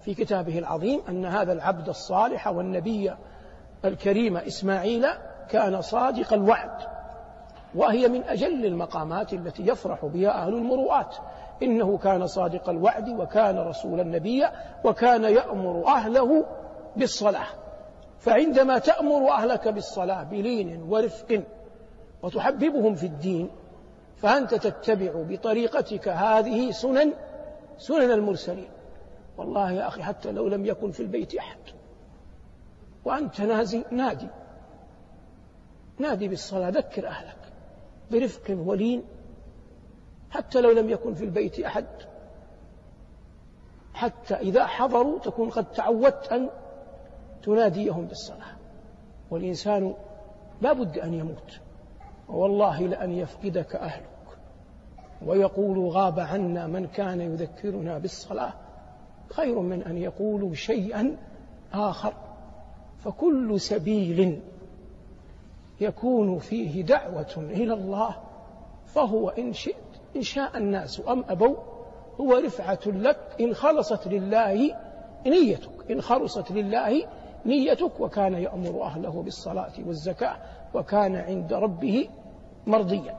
في 0.00 0.14
كتابه 0.14 0.58
العظيم 0.58 1.00
أن 1.08 1.26
هذا 1.26 1.52
العبد 1.52 1.88
الصالح 1.88 2.48
والنبي 2.48 3.14
الكريم 3.84 4.36
إسماعيل 4.36 5.06
كان 5.48 5.80
صادق 5.80 6.32
الوعد 6.32 6.96
وهي 7.74 8.08
من 8.08 8.24
أجل 8.24 8.66
المقامات 8.66 9.32
التي 9.32 9.66
يفرح 9.66 10.04
بها 10.04 10.30
أهل 10.30 10.54
المروءات. 10.54 11.16
إنه 11.62 11.98
كان 11.98 12.26
صادق 12.26 12.68
الوعد 12.68 13.08
وكان 13.08 13.58
رسولا 13.58 14.02
نبيا 14.02 14.52
وكان 14.84 15.24
يأمر 15.24 15.86
أهله 15.86 16.44
بالصلاة. 16.96 17.46
فعندما 18.18 18.78
تأمر 18.78 19.30
أهلك 19.30 19.68
بالصلاة 19.68 20.22
بلين 20.22 20.82
ورفق 20.82 21.42
وتحببهم 22.22 22.94
في 22.94 23.06
الدين 23.06 23.50
فأنت 24.16 24.54
تتبع 24.54 25.12
بطريقتك 25.14 26.08
هذه 26.08 26.70
سنن 26.70 27.12
سنن 27.78 28.10
المرسلين. 28.10 28.68
والله 29.38 29.72
يا 29.72 29.88
أخي 29.88 30.02
حتى 30.02 30.32
لو 30.32 30.48
لم 30.48 30.66
يكن 30.66 30.90
في 30.90 31.00
البيت 31.00 31.34
أحد. 31.34 31.58
وأنت 33.04 33.40
نازي 33.40 33.84
نادي. 33.90 34.28
نادي 35.98 36.28
بالصلاة 36.28 36.68
ذكر 36.68 37.08
أهلك 37.08 37.52
برفق 38.10 38.42
ولين. 38.50 39.02
حتى 40.30 40.60
لو 40.60 40.70
لم 40.70 40.90
يكن 40.90 41.14
في 41.14 41.24
البيت 41.24 41.60
أحد. 41.60 41.86
حتى 43.94 44.34
إذا 44.34 44.66
حضروا 44.66 45.18
تكون 45.18 45.50
قد 45.50 45.72
تعودت 45.72 46.32
أن 46.32 46.50
تناديهم 47.42 48.06
بالصلاة. 48.06 48.56
والإنسان 49.30 49.94
لا 50.60 50.72
بد 50.72 50.98
أن 50.98 51.14
يموت. 51.14 51.60
والله 52.28 52.86
لأن 52.86 53.12
يفقدك 53.12 53.76
أهلك. 53.76 54.06
ويقول 55.26 55.88
غاب 55.88 56.20
عنا 56.20 56.66
من 56.66 56.86
كان 56.86 57.20
يذكرنا 57.20 57.98
بالصلاة. 57.98 58.52
خير 59.30 59.60
من 59.60 59.82
أن 59.82 59.96
يقولوا 59.96 60.54
شيئا 60.54 61.16
آخر. 61.72 62.12
فكل 62.98 63.60
سبيل 63.60 64.40
يكون 65.80 66.38
فيه 66.38 66.82
دعوة 66.82 67.34
إلى 67.36 67.74
الله 67.74 68.16
فهو 68.86 69.28
إن 69.28 69.52
شئت 69.52 69.76
إن 70.16 70.22
شاء 70.22 70.56
الناس 70.56 71.02
أم 71.08 71.24
أبوا 71.28 71.56
هو 72.20 72.36
رفعة 72.36 72.80
لك. 72.86 73.18
إن 73.40 73.54
خلصت 73.54 74.06
لله 74.06 74.74
نيتك 75.26 75.90
إن 75.90 76.00
خلصت 76.00 76.50
لله 76.50 77.06
نيتك 77.46 78.00
وكان 78.00 78.34
يأمر 78.34 78.82
أهله 78.82 79.22
بالصلاة 79.22 79.72
والزكاة. 79.86 80.36
وكان 80.74 81.16
عند 81.16 81.52
ربه 81.52 82.08
مرضيا. 82.66 83.16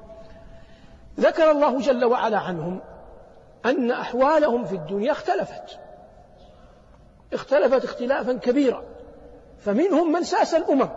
ذكر 1.19 1.51
الله 1.51 1.79
جل 1.79 2.05
وعلا 2.05 2.37
عنهم 2.37 2.79
أن 3.65 3.91
أحوالهم 3.91 4.65
في 4.65 4.75
الدنيا 4.75 5.11
اختلفت. 5.11 5.79
اختلفت 7.33 7.83
اختلافا 7.83 8.33
كبيرا. 8.33 8.83
فمنهم 9.59 10.11
من 10.11 10.23
ساس 10.23 10.53
الأمم. 10.53 10.89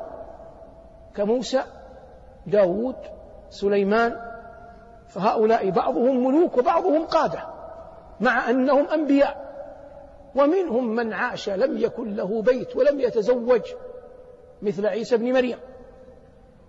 كموسى 1.14 1.62
داود 2.46 2.96
سليمان. 3.50 4.16
فهؤلاء 5.08 5.70
بعضهم 5.70 6.26
ملوك 6.26 6.56
وبعضهم 6.58 7.04
قادة 7.04 7.42
مع 8.20 8.50
أنهم 8.50 8.88
أنبياء. 8.88 9.50
ومنهم 10.34 10.88
من 10.88 11.12
عاش 11.12 11.48
لم 11.48 11.78
يكن 11.78 12.16
له 12.16 12.42
بيت 12.42 12.76
ولم 12.76 13.00
يتزوج 13.00 13.62
مثل 14.62 14.86
عيسى 14.86 15.16
بن 15.16 15.32
مريم. 15.32 15.58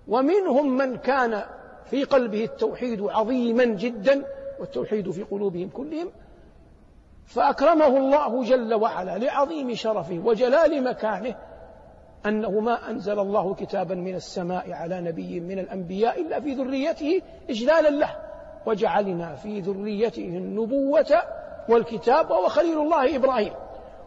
ومنهم 0.08 0.78
من 0.78 0.98
كان 0.98 1.44
في 1.86 2.04
قلبه 2.04 2.44
التوحيد 2.44 3.02
عظيما 3.02 3.66
جدا 3.66 4.26
والتوحيد 4.60 5.12
في 5.12 5.24
قلوبهم 5.24 5.70
كلهم 5.70 6.12
فأكرمه 7.26 7.98
الله 7.98 8.44
جل 8.44 8.74
وعلا 8.74 9.18
لعظيم 9.18 9.76
شرفه 9.76 10.22
وجلال 10.26 10.84
مكانه 10.84 11.36
أنه 12.26 12.60
ما 12.60 12.90
أنزل 12.90 13.20
الله 13.20 13.54
كتابا 13.54 13.96
من 13.96 14.16
السماء 14.16 14.72
على 14.72 15.02
نبي 15.02 15.40
من 15.40 15.60
الأنبياء 15.60 16.22
إلا 16.22 16.40
في 16.40 16.54
ذريته 16.54 17.22
إجلالا 17.50 17.90
له 17.90 18.16
وجعلنا 18.66 19.36
في 19.36 19.60
ذريته 19.60 20.26
النبوة 20.26 21.22
والكتاب 21.70 22.32
وهو 22.32 22.48
خليل 22.48 22.80
الله 22.80 23.16
إبراهيم. 23.16 23.54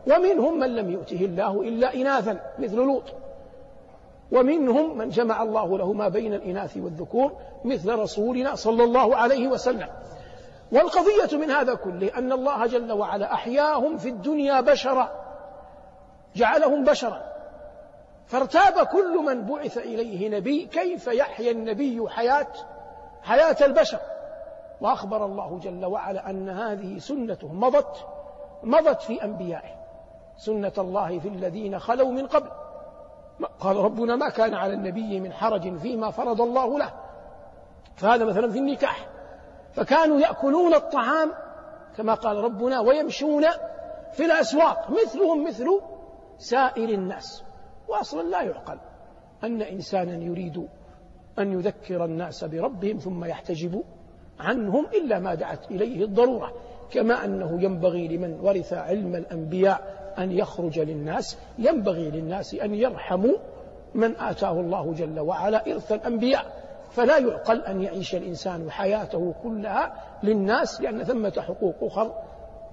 ومنهم 0.06 0.58
من 0.58 0.74
لم 0.74 0.90
يؤته 0.90 1.24
الله 1.24 1.62
إلا 1.62 1.94
إناثا 1.94 2.40
مثل 2.58 2.76
لوط. 2.76 3.23
ومنهم 4.32 4.98
من 4.98 5.08
جمع 5.08 5.42
الله 5.42 5.78
له 5.78 5.92
ما 5.92 6.08
بين 6.08 6.34
الإناث 6.34 6.76
والذكور 6.76 7.32
مثل 7.64 7.98
رسولنا 7.98 8.54
صلى 8.54 8.84
الله 8.84 9.16
عليه 9.16 9.48
وسلم. 9.48 9.88
والقضية 10.72 11.38
من 11.38 11.50
هذا 11.50 11.74
كله 11.74 12.18
أن 12.18 12.32
الله 12.32 12.66
جل 12.66 12.92
وعلا 12.92 13.32
أحياهم 13.34 13.96
في 13.96 14.08
الدنيا 14.08 14.60
بشرا 14.60 15.10
جعلهم 16.36 16.84
بشرا. 16.84 17.22
فارتاب 18.26 18.86
كل 18.86 19.18
من 19.18 19.46
بعث 19.46 19.78
إليه 19.78 20.28
نبي 20.28 20.66
كيف 20.66 21.06
يحيا 21.06 21.50
النبي 21.50 22.08
حياة 22.08 22.46
حياة 23.22 23.56
البشر؟ 23.60 23.98
وأخبر 24.80 25.24
الله 25.24 25.58
جل 25.62 25.84
وعلا 25.84 26.30
أن 26.30 26.48
هذه 26.48 26.98
سنته 26.98 27.52
مضت 27.52 28.06
مضت 28.62 29.02
في 29.02 29.24
أنبيائه. 29.24 29.74
سنة 30.36 30.72
الله 30.78 31.18
في 31.18 31.28
الذين 31.28 31.78
خلوا 31.78 32.10
من 32.10 32.26
قبل. 32.26 32.50
قال 33.60 33.76
ربنا 33.76 34.16
ما 34.16 34.28
كان 34.28 34.54
على 34.54 34.74
النبي 34.74 35.20
من 35.20 35.32
حرج 35.32 35.76
فيما 35.76 36.10
فرض 36.10 36.40
الله 36.40 36.78
له. 36.78 36.92
فهذا 37.96 38.24
مثلا 38.24 38.50
في 38.50 38.58
النكاح. 38.58 39.08
فكانوا 39.72 40.20
يأكلون 40.20 40.74
الطعام 40.74 41.32
كما 41.96 42.14
قال 42.14 42.36
ربنا 42.36 42.80
ويمشون 42.80 43.44
في 44.12 44.24
الأسواق. 44.24 44.90
مثلهم 44.90 45.46
مثل 45.46 45.80
سائر 46.38 46.88
الناس. 46.88 47.44
وأصلا 47.88 48.22
لا 48.22 48.42
يعقل 48.42 48.78
أن 49.44 49.62
إنسانا 49.62 50.24
يريد 50.24 50.68
أن 51.38 51.52
يذكر 51.52 52.04
الناس 52.04 52.44
بربهم 52.44 52.98
ثم 52.98 53.24
يحتجب 53.24 53.82
عنهم 54.40 54.86
إلا 54.86 55.18
ما 55.18 55.34
دعت 55.34 55.70
إليه 55.70 56.04
الضرورة. 56.04 56.52
كما 56.90 57.24
أنه 57.24 57.62
ينبغي 57.62 58.08
لمن 58.08 58.40
ورث 58.40 58.72
علم 58.72 59.14
الأنبياء 59.14 60.03
أن 60.18 60.32
يخرج 60.32 60.78
للناس 60.78 61.38
ينبغي 61.58 62.10
للناس 62.10 62.54
أن 62.54 62.74
يرحموا 62.74 63.36
من 63.94 64.16
آتاه 64.16 64.60
الله 64.60 64.92
جل 64.92 65.20
وعلا 65.20 65.72
إرث 65.72 65.92
الأنبياء. 65.92 66.64
فلا 66.90 67.18
يعقل 67.18 67.60
أن 67.60 67.82
يعيش 67.82 68.14
الإنسان 68.14 68.70
حياته 68.70 69.34
كلها 69.42 69.94
للناس 70.22 70.80
لأن 70.80 71.04
ثمة 71.04 71.32
حقوق 71.38 71.74
أخر 71.82 72.12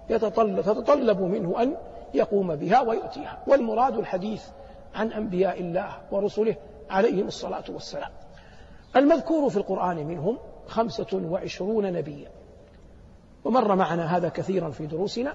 يتطلب 0.10 0.62
تتطلب 0.62 1.21
منه 1.21 1.62
أن 1.62 1.75
يقوم 2.13 2.55
بها 2.55 2.81
ويؤتيها. 2.81 3.43
والمراد 3.48 3.98
الحديث 3.98 4.43
عن 4.95 5.12
أنبياء 5.12 5.60
الله 5.60 5.89
ورسله 6.12 6.55
عليهم 6.89 7.27
الصلاة 7.27 7.63
والسلام. 7.69 8.10
المذكور 8.95 9.50
في 9.50 9.57
القرآن 9.57 10.07
منهم 10.07 10.38
خمسة 10.67 11.21
وعشرون 11.29 11.93
نبيا. 11.93 12.29
ومر 13.45 13.75
معنا 13.75 14.17
هذا 14.17 14.29
كثيرا 14.29 14.69
في 14.69 14.86
دروسنا. 14.86 15.33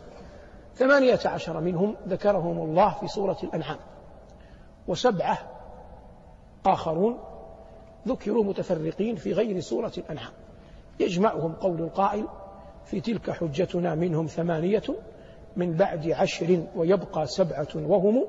ثمانية 0.77 1.21
عشر 1.25 1.61
منهم 1.61 1.97
ذكرهم 2.09 2.59
الله 2.59 2.91
في 3.01 3.09
سورة 3.09 3.37
الأنعام 3.43 3.79
وسبعة 4.89 5.39
آخرون 6.67 7.19
ذكروا 8.09 8.45
متفرقين 8.45 9.17
في 9.17 9.33
غير 9.33 9.61
سورة 9.61 9.93
الأنعام. 9.99 10.33
يجمعهم 11.01 11.53
قول 11.53 11.81
القائل 11.81 12.27
في 12.85 13.01
تلك 13.01 13.31
حجتنا 13.31 13.95
منهم 13.95 14.27
ثمانية 14.27 14.83
من 15.57 15.73
بعد 15.73 16.11
عشر 16.11 16.63
ويبقى 16.77 17.27
سبعة 17.27 17.69
وهم 17.75 18.25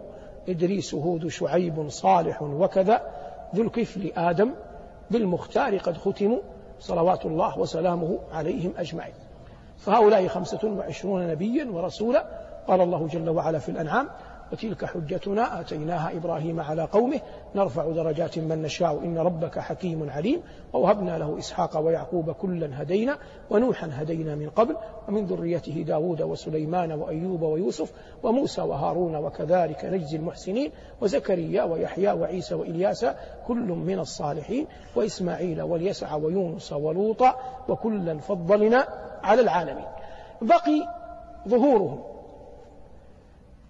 إدريس 0.49 0.93
هود 0.93 1.27
شعيب 1.27 1.89
صالح 1.89 2.41
وكذا 2.41 3.01
ذو 3.55 3.63
الكفل 3.63 4.11
آدم 4.17 4.53
بالمختار 5.11 5.77
قد 5.77 5.97
ختموا 5.97 6.39
صلوات 6.79 7.25
الله 7.25 7.59
وسلامه 7.59 8.19
عليهم 8.31 8.73
أجمعين. 8.77 9.13
فهؤلاء 9.77 10.27
خمسة 10.27 10.67
وعشرون 10.67 11.27
نبيا 11.27 11.71
ورسولا 11.71 12.25
قال 12.67 12.81
الله 12.81 13.07
جل 13.07 13.29
وعلا 13.29 13.59
في 13.59 13.69
الأنعام 13.69 14.07
وتلك 14.51 14.85
حجتنا 14.85 15.59
آتيناها 15.59 16.17
إبراهيم 16.17 16.59
على 16.59 16.83
قومه 16.83 17.19
نرفع 17.55 17.91
درجات 17.91 18.39
من 18.39 18.61
نشاء 18.61 19.03
إن 19.05 19.17
ربك 19.17 19.59
حكيم 19.59 20.09
عليم 20.09 20.41
ووهبنا 20.73 21.17
له 21.17 21.37
إسحاق 21.37 21.77
ويعقوب 21.79 22.31
كلا 22.31 22.81
هدينا 22.81 23.17
ونوحا 23.49 23.89
هدينا 23.93 24.35
من 24.35 24.49
قبل 24.49 24.75
ومن 25.07 25.25
ذريته 25.25 25.83
داود 25.87 26.21
وسليمان 26.21 26.91
وأيوب 26.91 27.41
ويوسف 27.41 27.91
وموسى 28.23 28.61
وهارون 28.61 29.15
وكذلك 29.15 29.85
نجزي 29.85 30.17
المحسنين 30.17 30.71
وزكريا 31.01 31.63
ويحيى 31.63 32.11
وعيسى 32.11 32.55
وإلياس 32.55 33.05
كل 33.47 33.67
من 33.67 33.99
الصالحين 33.99 34.67
وإسماعيل 34.95 35.61
واليسع 35.61 36.15
ويونس 36.15 36.73
ولوطا 36.73 37.35
وكلا 37.69 38.17
فضلنا 38.17 38.87
على 39.27 39.41
العالمين. 39.41 39.87
بقي 40.41 40.87
ظهورهم. 41.47 42.03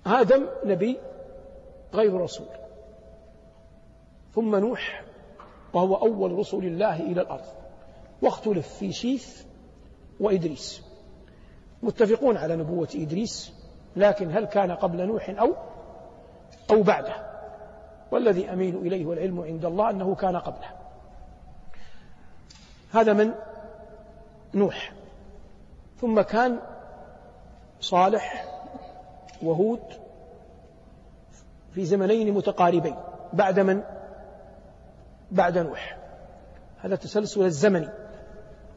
آدم 0.05 0.47
نبي 0.65 0.97
غير 1.93 2.21
رسول. 2.21 2.47
ثم 4.35 4.55
نوح 4.55 5.03
وهو 5.73 5.95
أول 5.95 6.31
رسل 6.31 6.57
الله 6.57 6.99
إلى 6.99 7.21
الأرض. 7.21 7.45
واختلف 8.21 8.67
في 8.67 8.93
شيث 8.93 9.43
وإدريس. 10.19 10.81
متفقون 11.83 12.37
على 12.37 12.55
نبوة 12.55 12.89
إدريس 12.95 13.53
لكن 13.95 14.31
هل 14.31 14.45
كان 14.45 14.71
قبل 14.71 15.05
نوح 15.05 15.29
أو 15.29 15.53
أو 16.71 16.83
بعده؟ 16.83 17.15
والذي 18.11 18.53
أميل 18.53 18.75
إليه 18.75 19.05
والعلم 19.05 19.41
عند 19.41 19.65
الله 19.65 19.89
أنه 19.89 20.15
كان 20.15 20.37
قبله. 20.37 20.69
هذا 22.93 23.13
من 23.13 23.33
نوح. 24.53 24.93
ثم 26.01 26.21
كان 26.21 26.59
صالح 27.81 28.45
وهود 29.43 29.81
في 31.71 31.85
زمنين 31.85 32.33
متقاربين 32.33 32.95
بعد 33.33 33.59
من؟ 33.59 33.83
بعد 35.31 35.57
نوح. 35.57 35.97
هذا 36.77 36.93
التسلسل 36.93 37.45
الزمني 37.45 37.89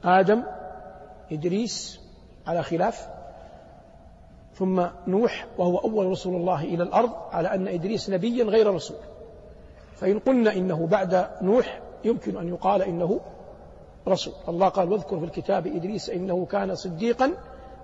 آدم 0.05 0.43
إدريس 1.33 2.01
على 2.47 2.63
خلاف. 2.63 3.09
ثم 4.55 4.87
نوح 5.07 5.47
وهو 5.59 5.79
أول 5.79 6.07
رسول 6.07 6.37
الله 6.37 6.65
إلى 6.65 6.83
الأرض 6.83 7.13
على 7.33 7.55
أن 7.55 7.69
إدريس 7.69 8.11
نبيا 8.11 8.45
غير 8.45 8.75
رسول. 8.75 8.97
فإن 9.97 10.19
قلنا 10.19 10.53
إنه 10.53 10.87
بعد 10.87 11.27
نوح 11.43 11.81
يمكن 12.05 12.37
أن 12.37 12.49
يقال 12.49 12.83
إنه 12.83 13.21
رسول. 14.09 14.35
الله 14.49 14.69
قال 14.69 14.93
واذكر 14.93 15.19
في 15.19 15.25
الكتاب 15.25 15.67
إدريس 15.67 16.11
إنه 16.11 16.47
كان 16.47 16.75
صديقا 16.75 17.33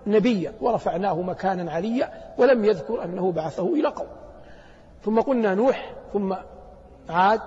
نبيا 0.07 0.53
ورفعناه 0.61 1.21
مكانا 1.21 1.73
عليا 1.73 2.35
ولم 2.39 2.65
يذكر 2.65 3.05
أنه 3.05 3.33
بعثه 3.33 3.67
إلى 3.67 3.89
قوم. 3.89 4.09
ثم 5.03 5.21
قلنا 5.21 5.55
نوح 5.55 5.95
ثم 6.13 6.35
عاد 7.09 7.41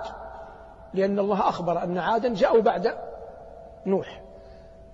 لأن 0.94 1.20
الله 1.20 1.50
أخبر 1.50 1.84
أن 1.84 1.98
عادا 1.98 2.34
جاءوا 2.34 2.62
بعد 2.62 2.96
نوح. 3.86 4.22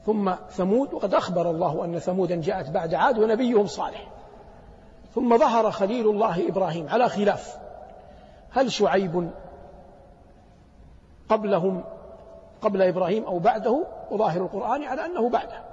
ثم 0.05 0.33
ثمود 0.49 0.93
وقد 0.93 1.13
أخبر 1.13 1.49
الله 1.49 1.85
أن 1.85 1.99
ثمودا 1.99 2.35
جاءت 2.35 2.69
بعد 2.69 2.93
عاد 2.93 3.19
ونبيهم 3.19 3.67
صالح. 3.67 4.07
ثم 5.15 5.37
ظهر 5.37 5.71
خليل 5.71 6.09
الله 6.09 6.49
إبراهيم 6.49 6.89
على 6.89 7.09
خلاف. 7.09 7.57
هل 8.51 8.71
شعيب 8.71 9.29
قبلهم 11.29 11.83
قبل 12.65 12.81
إبراهيم 12.81 13.23
أو 13.23 13.39
بعده 13.39 13.85
وظاهر 14.11 14.41
القرآن 14.41 14.83
على 14.83 15.05
أنه 15.05 15.29
بعده. 15.29 15.63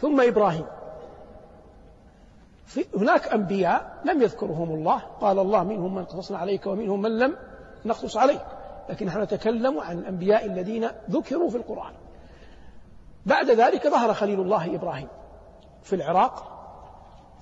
ثم 0.00 0.20
إبراهيم. 0.20 0.64
هناك 2.96 3.28
أنبياء 3.28 4.02
لم 4.04 4.22
يذكرهم 4.22 4.74
الله. 4.74 4.98
قال 5.20 5.38
الله 5.38 5.64
منهم 5.64 5.94
من 5.94 6.04
قصصنا 6.04 6.38
عليك 6.38 6.66
ومنهم 6.66 7.02
من 7.02 7.18
لم 7.18 7.36
نقصص 7.84 8.16
عليك. 8.16 8.46
لكن 8.88 9.06
نحن 9.06 9.22
نتكلم 9.22 9.78
عن 9.78 9.98
الأنبياء 9.98 10.46
الذين 10.46 10.88
ذكروا 11.10 11.50
في 11.50 11.56
القرآن. 11.56 11.92
بعد 13.26 13.50
ذلك 13.50 13.88
ظهر 13.88 14.14
خليل 14.14 14.40
الله 14.40 14.74
إبراهيم 14.74 15.08
في 15.82 15.96
العراق 15.96 16.50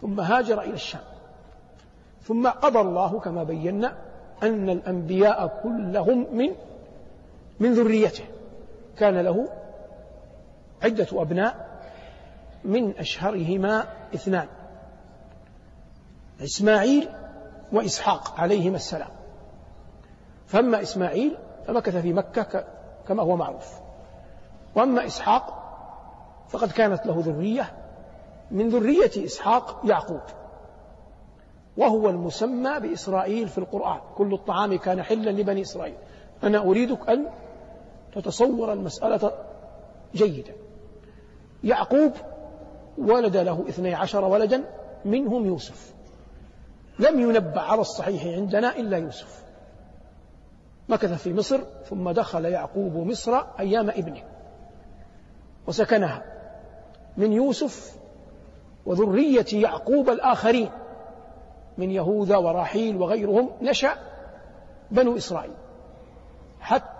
ثم 0.01 0.21
هاجر 0.21 0.61
إلى 0.61 0.75
الشام. 0.75 1.03
ثم 2.23 2.49
قضى 2.49 2.81
الله 2.81 3.21
كما 3.21 3.45
بينا 3.45 3.97
أن 4.43 4.71
الأنبياء 4.71 5.61
كلهم 5.63 6.27
من 6.37 6.55
من 7.61 7.73
ذريته. 7.73 8.25
كان 8.99 9.21
له 9.21 9.49
عدة 10.83 11.07
أبناء 11.13 11.83
من 12.65 12.99
أشهرهما 12.99 13.87
اثنان 14.15 14.47
إسماعيل 16.43 17.09
وإسحاق 17.73 18.41
عليهما 18.41 18.77
السلام. 18.77 19.11
فأما 20.47 20.83
إسماعيل 20.83 21.37
فمكث 21.67 21.97
في 21.97 22.13
مكة 22.13 22.65
كما 23.09 23.23
هو 23.23 23.37
معروف. 23.37 23.81
وأما 24.75 25.07
إسحاق 25.07 25.59
فقد 26.49 26.73
كانت 26.73 27.07
له 27.07 27.23
ذرية 27.27 27.73
من 28.51 28.69
ذرية 28.69 29.25
إسحاق 29.25 29.81
يعقوب 29.85 30.21
وهو 31.77 32.11
المسمى 32.11 32.81
بإسرائيل 32.81 33.49
في 33.49 33.59
القرآن. 33.59 34.01
كل 34.17 34.35
الطعام 34.35 34.79
كان 34.79 35.03
حلا 35.03 35.31
لبني 35.31 35.63
إسرائيل. 35.63 35.97
أنا 36.43 36.59
أريدك 36.59 37.09
أن 37.09 37.27
تتصور 38.15 38.73
المسألة 38.73 39.33
جيدا. 40.15 40.53
يعقوب 41.65 42.13
ولد 42.99 43.37
له 43.37 43.65
اثني 43.69 43.95
عشر 43.95 44.25
ولدا 44.25 44.65
منهم 45.05 45.47
يوسف. 45.47 45.95
لم 46.99 47.21
ينبأ 47.21 47.61
على 47.61 47.81
الصحيح 47.81 48.25
عندنا 48.25 48.77
إلا 48.77 48.97
يوسف. 48.99 49.43
مكث 50.89 51.13
في 51.13 51.35
مصر 51.35 51.61
ثم 51.89 52.11
دخل 52.11 52.45
يعقوب 52.45 52.97
مصر 52.97 53.41
أيام 53.59 53.91
ابنه. 53.91 54.23
وسكنها. 55.67 56.23
من 57.17 57.33
يوسف 57.33 57.97
وذرية 58.87 59.47
يعقوب 59.53 60.11
الآخرين. 60.11 60.71
من 61.79 61.91
يهوذا 61.91 62.37
وراحيل 62.37 62.97
وغيرهم 62.97 63.51
نشأ 63.63 63.95
بنو 64.91 65.17
إسرائيل. 65.17 65.55
حتى 66.61 66.92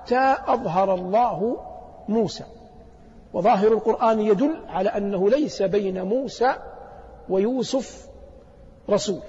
أظهر 0.49 0.95
الله 0.95 1.57
موسى. 2.09 2.45
وظاهر 3.33 3.73
القرآن 3.73 4.21
يدل 4.21 4.55
على 4.69 4.89
أنه 4.89 5.31
ليس 5.31 5.63
بين 5.63 6.03
موسى 6.03 6.55
ويوسف 7.29 8.07
رسول 8.91 9.21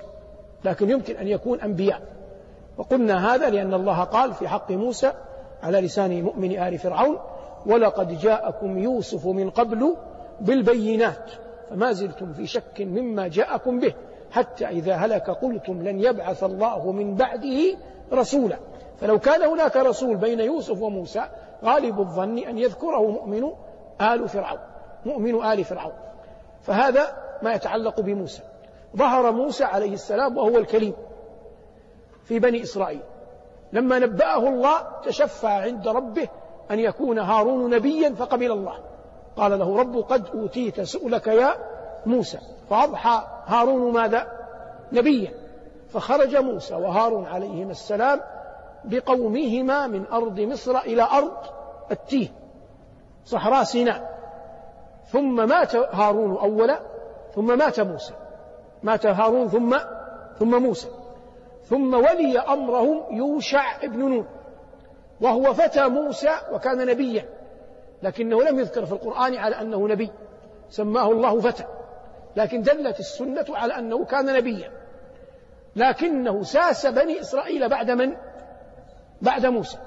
لكن 0.65 0.89
يمكن 0.89 1.15
أن 1.15 1.27
يكون 1.27 1.61
أنبياء. 1.61 2.01
وقلنا 2.77 3.35
هذا 3.35 3.49
لأن 3.49 3.73
الله 3.73 4.03
قال 4.03 4.33
في 4.33 4.47
حق 4.47 4.71
موسى 4.71 5.11
على 5.63 5.81
لسان 5.81 6.23
مؤمن 6.23 6.59
آل 6.59 6.77
فرعون 6.77 7.17
ولقد 7.65 8.19
جاءكم 8.19 8.77
يوسف 8.77 9.25
من 9.27 9.49
قبل 9.49 9.95
بالبينات 10.41 11.31
فما 11.69 11.91
زلتم 11.91 12.33
في 12.33 12.47
شك 12.47 12.81
مما 12.81 13.27
جاءكم 13.27 13.79
به 13.79 13.93
حتى 14.31 14.67
إذا 14.67 14.95
هلك 14.95 15.29
قلتم 15.29 15.81
لن 15.81 15.99
يبعث 15.99 16.43
الله 16.43 16.91
من 16.91 17.15
بعده 17.15 17.77
رسولا. 18.13 18.57
فلو 19.03 19.19
كان 19.19 19.41
هناك 19.41 19.77
رسول 19.77 20.15
بين 20.17 20.39
يوسف 20.39 20.81
وموسى 20.81 21.23
غالب 21.63 21.99
الظن 21.99 22.37
أن 22.37 22.57
يذكره 22.57 23.11
مؤمن 23.11 23.51
آل 24.01 24.29
فرعون 24.29 24.59
مؤمن 25.05 25.45
آل 25.45 25.63
فرعون. 25.63 25.93
فهذا 26.61 27.17
ما 27.41 27.53
يتعلق 27.53 27.99
بموسى. 27.99 28.41
ظهر 28.97 29.31
موسى 29.31 29.63
عليه 29.63 29.93
السلام 29.93 30.37
وهو 30.37 30.57
الكليم 30.57 30.93
في 32.25 32.39
بني 32.39 32.63
إسرائيل. 32.63 33.01
لما 33.73 33.99
نبأه 33.99 34.49
الله 34.49 35.01
تشفى 35.05 35.47
عند 35.47 35.87
ربه 35.87 36.27
أن 36.71 36.79
يكون 36.79 37.19
هارون 37.19 37.69
نبيا 37.69 38.13
فقبل 38.13 38.51
الله. 38.51 38.79
قال 39.37 39.59
له 39.59 39.79
رب 39.79 39.97
قد 39.97 40.27
أوتيت 40.27 40.81
سؤلك 40.81 41.27
يا 41.27 41.55
موسى 42.05 42.39
فأضحى 42.69 43.23
هارون 43.45 43.93
ماذا؟ 43.93 44.27
نبيا. 44.91 45.31
فخرج 45.89 46.35
موسى 46.35 46.75
وهارون 46.75 47.25
عليهما 47.25 47.71
السلام 47.71 48.21
بقومهما 48.85 49.87
من 49.87 50.05
أرض 50.05 50.39
مصر 50.39 50.77
إلى 50.77 51.01
أرض 51.01 51.37
التيه 51.91 52.27
صحراء 53.25 53.63
سيناء. 53.63 54.13
ثم 55.07 55.47
مات 55.49 55.75
هارون 55.75 56.37
أولا 56.37 56.79
ثم 57.35 57.57
مات 57.57 57.79
موسى. 57.79 58.13
مات 58.83 59.05
هارون 59.05 59.47
ثم 59.47 59.77
ثم 60.39 60.63
موسى. 60.63 60.87
ثم 61.65 61.93
ولي 61.93 62.39
أمرهم 62.39 63.03
يوشع 63.11 63.83
ابن 63.83 63.99
نون. 63.99 64.25
وهو 65.21 65.53
فتى 65.53 65.87
موسى 65.87 66.31
وكان 66.51 66.85
نبيا. 66.85 67.25
لكنه 68.03 68.43
لم 68.43 68.59
يذكر 68.59 68.85
في 68.85 68.91
القرآن 68.91 69.35
على 69.35 69.61
أنه 69.61 69.87
نبي. 69.87 70.11
سماه 70.69 71.11
الله 71.11 71.39
فتى. 71.39 71.63
لكن 72.35 72.61
دلت 72.61 72.99
السنة 72.99 73.45
على 73.49 73.77
أنه 73.77 74.05
كان 74.05 74.25
نبيا. 74.25 74.71
لكنه 75.75 76.43
ساس 76.43 76.85
بني 76.85 77.21
إسرائيل 77.21 77.69
بعد 77.69 77.91
من؟ 77.91 78.15
بعد 79.23 79.45
موسى. 79.45 79.77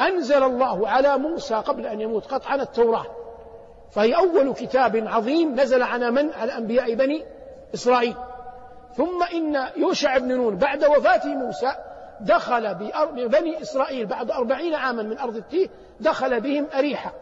أنزل 0.00 0.42
الله 0.42 0.88
على 0.88 1.18
موسى 1.18 1.54
قبل 1.54 1.86
أن 1.86 2.00
يموت 2.00 2.26
قطعا 2.26 2.54
التوراة. 2.54 3.06
فهي 3.90 4.16
أول 4.16 4.54
كتاب 4.54 4.96
عظيم 5.06 5.60
نزل 5.60 5.82
على 5.82 6.10
من؟ 6.10 6.32
على 6.32 6.56
أنبياء 6.58 6.94
بني 6.94 7.24
إسرائيل. 7.74 8.14
ثم 8.96 9.22
إن 9.32 9.66
يوشع 9.76 10.18
بن 10.18 10.32
نون 10.36 10.56
بعد 10.56 10.84
وفاة 10.84 11.26
موسى 11.26 11.72
دخل 12.20 12.74
بني 13.14 13.62
إسرائيل 13.62 14.06
بعد 14.06 14.30
أربعين 14.30 14.74
عاما 14.74 15.02
من 15.02 15.18
أرض 15.18 15.36
التيه 15.36 15.68
دخل 16.00 16.40
بهم 16.40 16.66
أريحة. 16.74 17.12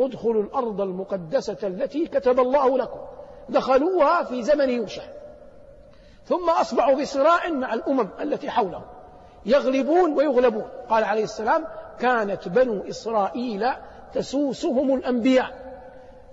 ادخلوا 0.00 0.42
الأرض 0.42 0.80
المقدسة 0.80 1.56
التي 1.62 2.06
كتب 2.06 2.40
الله 2.40 2.78
لكم. 2.78 3.00
دخلوها 3.48 4.22
في 4.22 4.42
زمن 4.42 4.70
يوشع. 4.70 5.02
ثم 6.24 6.50
أصبحوا 6.50 6.94
في 6.94 7.04
صراع 7.04 7.48
مع 7.48 7.74
الأمم 7.74 8.08
التي 8.20 8.50
حولهم 8.50 8.97
يغلبون 9.46 10.12
ويغلبون. 10.12 10.68
قال 10.88 11.04
عليه 11.04 11.24
السلام 11.24 11.64
كانت 12.00 12.48
بنو 12.48 12.88
إسرائيل 12.88 13.66
تسوسهم 14.14 14.94
الأنبياء. 14.94 15.50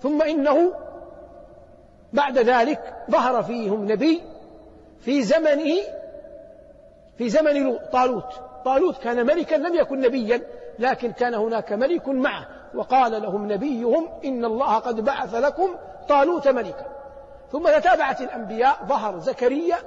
ثم 0.02 0.22
إنه 0.22 0.74
بعد 2.14 2.38
ذلك 2.38 2.94
ظهر 3.12 3.44
فيهم 3.44 3.92
نبي 3.92 4.22
في 5.00 5.24
زمنه 5.24 5.74
في 7.18 7.30
زمن 7.30 7.78
طالوت. 7.78 8.42
طالوت 8.66 8.98
كان 8.98 9.26
ملكا 9.26 9.56
لم 9.56 9.76
يكن 9.76 10.02
نبيا 10.02 10.42
لكن 10.80 11.12
كان 11.12 11.34
هناك 11.34 11.74
ملك 11.74 12.08
معه. 12.08 12.48
وقال 12.76 13.22
لهم 13.22 13.52
نبيهم 13.52 14.10
إن 14.26 14.46
الله 14.46 14.76
قد 14.76 15.02
بعث 15.02 15.36
لكم 15.36 15.70
طالوت 16.10 16.48
ملكا. 16.48 16.86
ثم 17.52 17.70
تتابعت 17.70 18.22
الأنبياء 18.22 18.78
ظهر 18.86 19.20
زكريا 19.20 19.78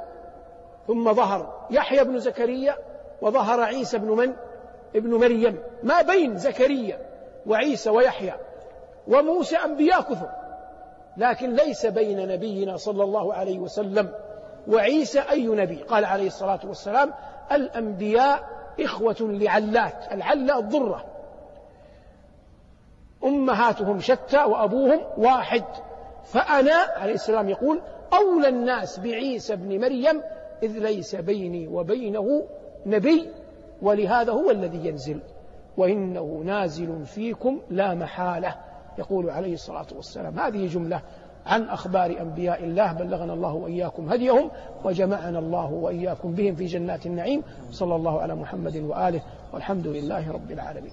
ثم 0.86 1.12
ظهر 1.12 1.66
يحيى 1.70 2.04
بن 2.04 2.18
زكريا 2.18 2.76
وظهر 3.22 3.60
عيسى 3.60 3.98
بن 3.98 4.10
من؟ 4.10 4.34
ابن 4.96 5.14
مريم. 5.14 5.58
ما 5.82 6.02
بين 6.02 6.36
زكريا 6.36 6.98
وعيسى 7.46 7.90
ويحيى 7.90 8.34
وموسى 9.08 9.56
أنبياء 9.56 10.02
كثر. 10.02 10.28
لكن 11.16 11.54
ليس 11.54 11.86
بين 11.86 12.28
نبينا 12.28 12.76
صلى 12.76 13.04
الله 13.04 13.34
عليه 13.34 13.58
وسلم 13.58 14.08
وعيسى 14.68 15.20
أي 15.20 15.46
نبي. 15.46 15.76
قال 15.76 16.04
عليه 16.04 16.26
الصلاة 16.26 16.60
والسلام 16.64 17.12
الأنبياء 17.52 18.48
إخوة 18.80 19.16
لعلات 19.20 20.12
العلة 20.12 20.58
الضرة. 20.58 21.04
أمهاتهم 23.24 24.00
شتى 24.00 24.44
وأبوهم 24.44 25.00
واحد. 25.16 25.64
فأنا 26.24 26.74
عليه 26.96 27.14
السلام 27.14 27.48
يقول 27.48 27.82
أولى 28.12 28.48
الناس 28.48 28.98
بعيسى 28.98 29.52
ابن 29.52 29.80
مريم 29.80 30.22
إذ 30.62 30.78
ليس 30.78 31.16
بيني 31.16 31.68
وبينه 31.68 32.46
نبي 32.86 33.28
ولهذا 33.82 34.32
هو 34.32 34.50
الذي 34.50 34.86
ينزل. 34.88 35.20
وإنه 35.76 36.42
نازل 36.44 37.06
فيكم 37.06 37.60
لا 37.70 37.94
محالة 37.94 38.54
يقول 38.98 39.30
عليه 39.30 39.54
الصلاة 39.54 39.86
والسلام. 39.96 40.38
هذه 40.38 40.66
جملة 40.66 41.02
عن 41.46 41.62
أخبار 41.62 42.20
أنبياء 42.20 42.64
الله 42.64 42.92
بلغنا 42.92 43.34
الله 43.34 43.54
وإياكم 43.54 44.12
هديهم 44.12 44.50
وجمعنا 44.84 45.38
الله 45.38 45.72
وإياكم 45.72 46.32
بهم 46.32 46.54
في 46.54 46.64
جنات 46.64 47.06
النعيم. 47.06 47.42
صلى 47.70 47.96
الله 47.96 48.20
على 48.20 48.34
محمد 48.34 48.76
وآله 48.76 49.22
والحمد 49.52 49.86
لله 49.86 50.32
رب 50.32 50.50
العالمين. 50.50 50.92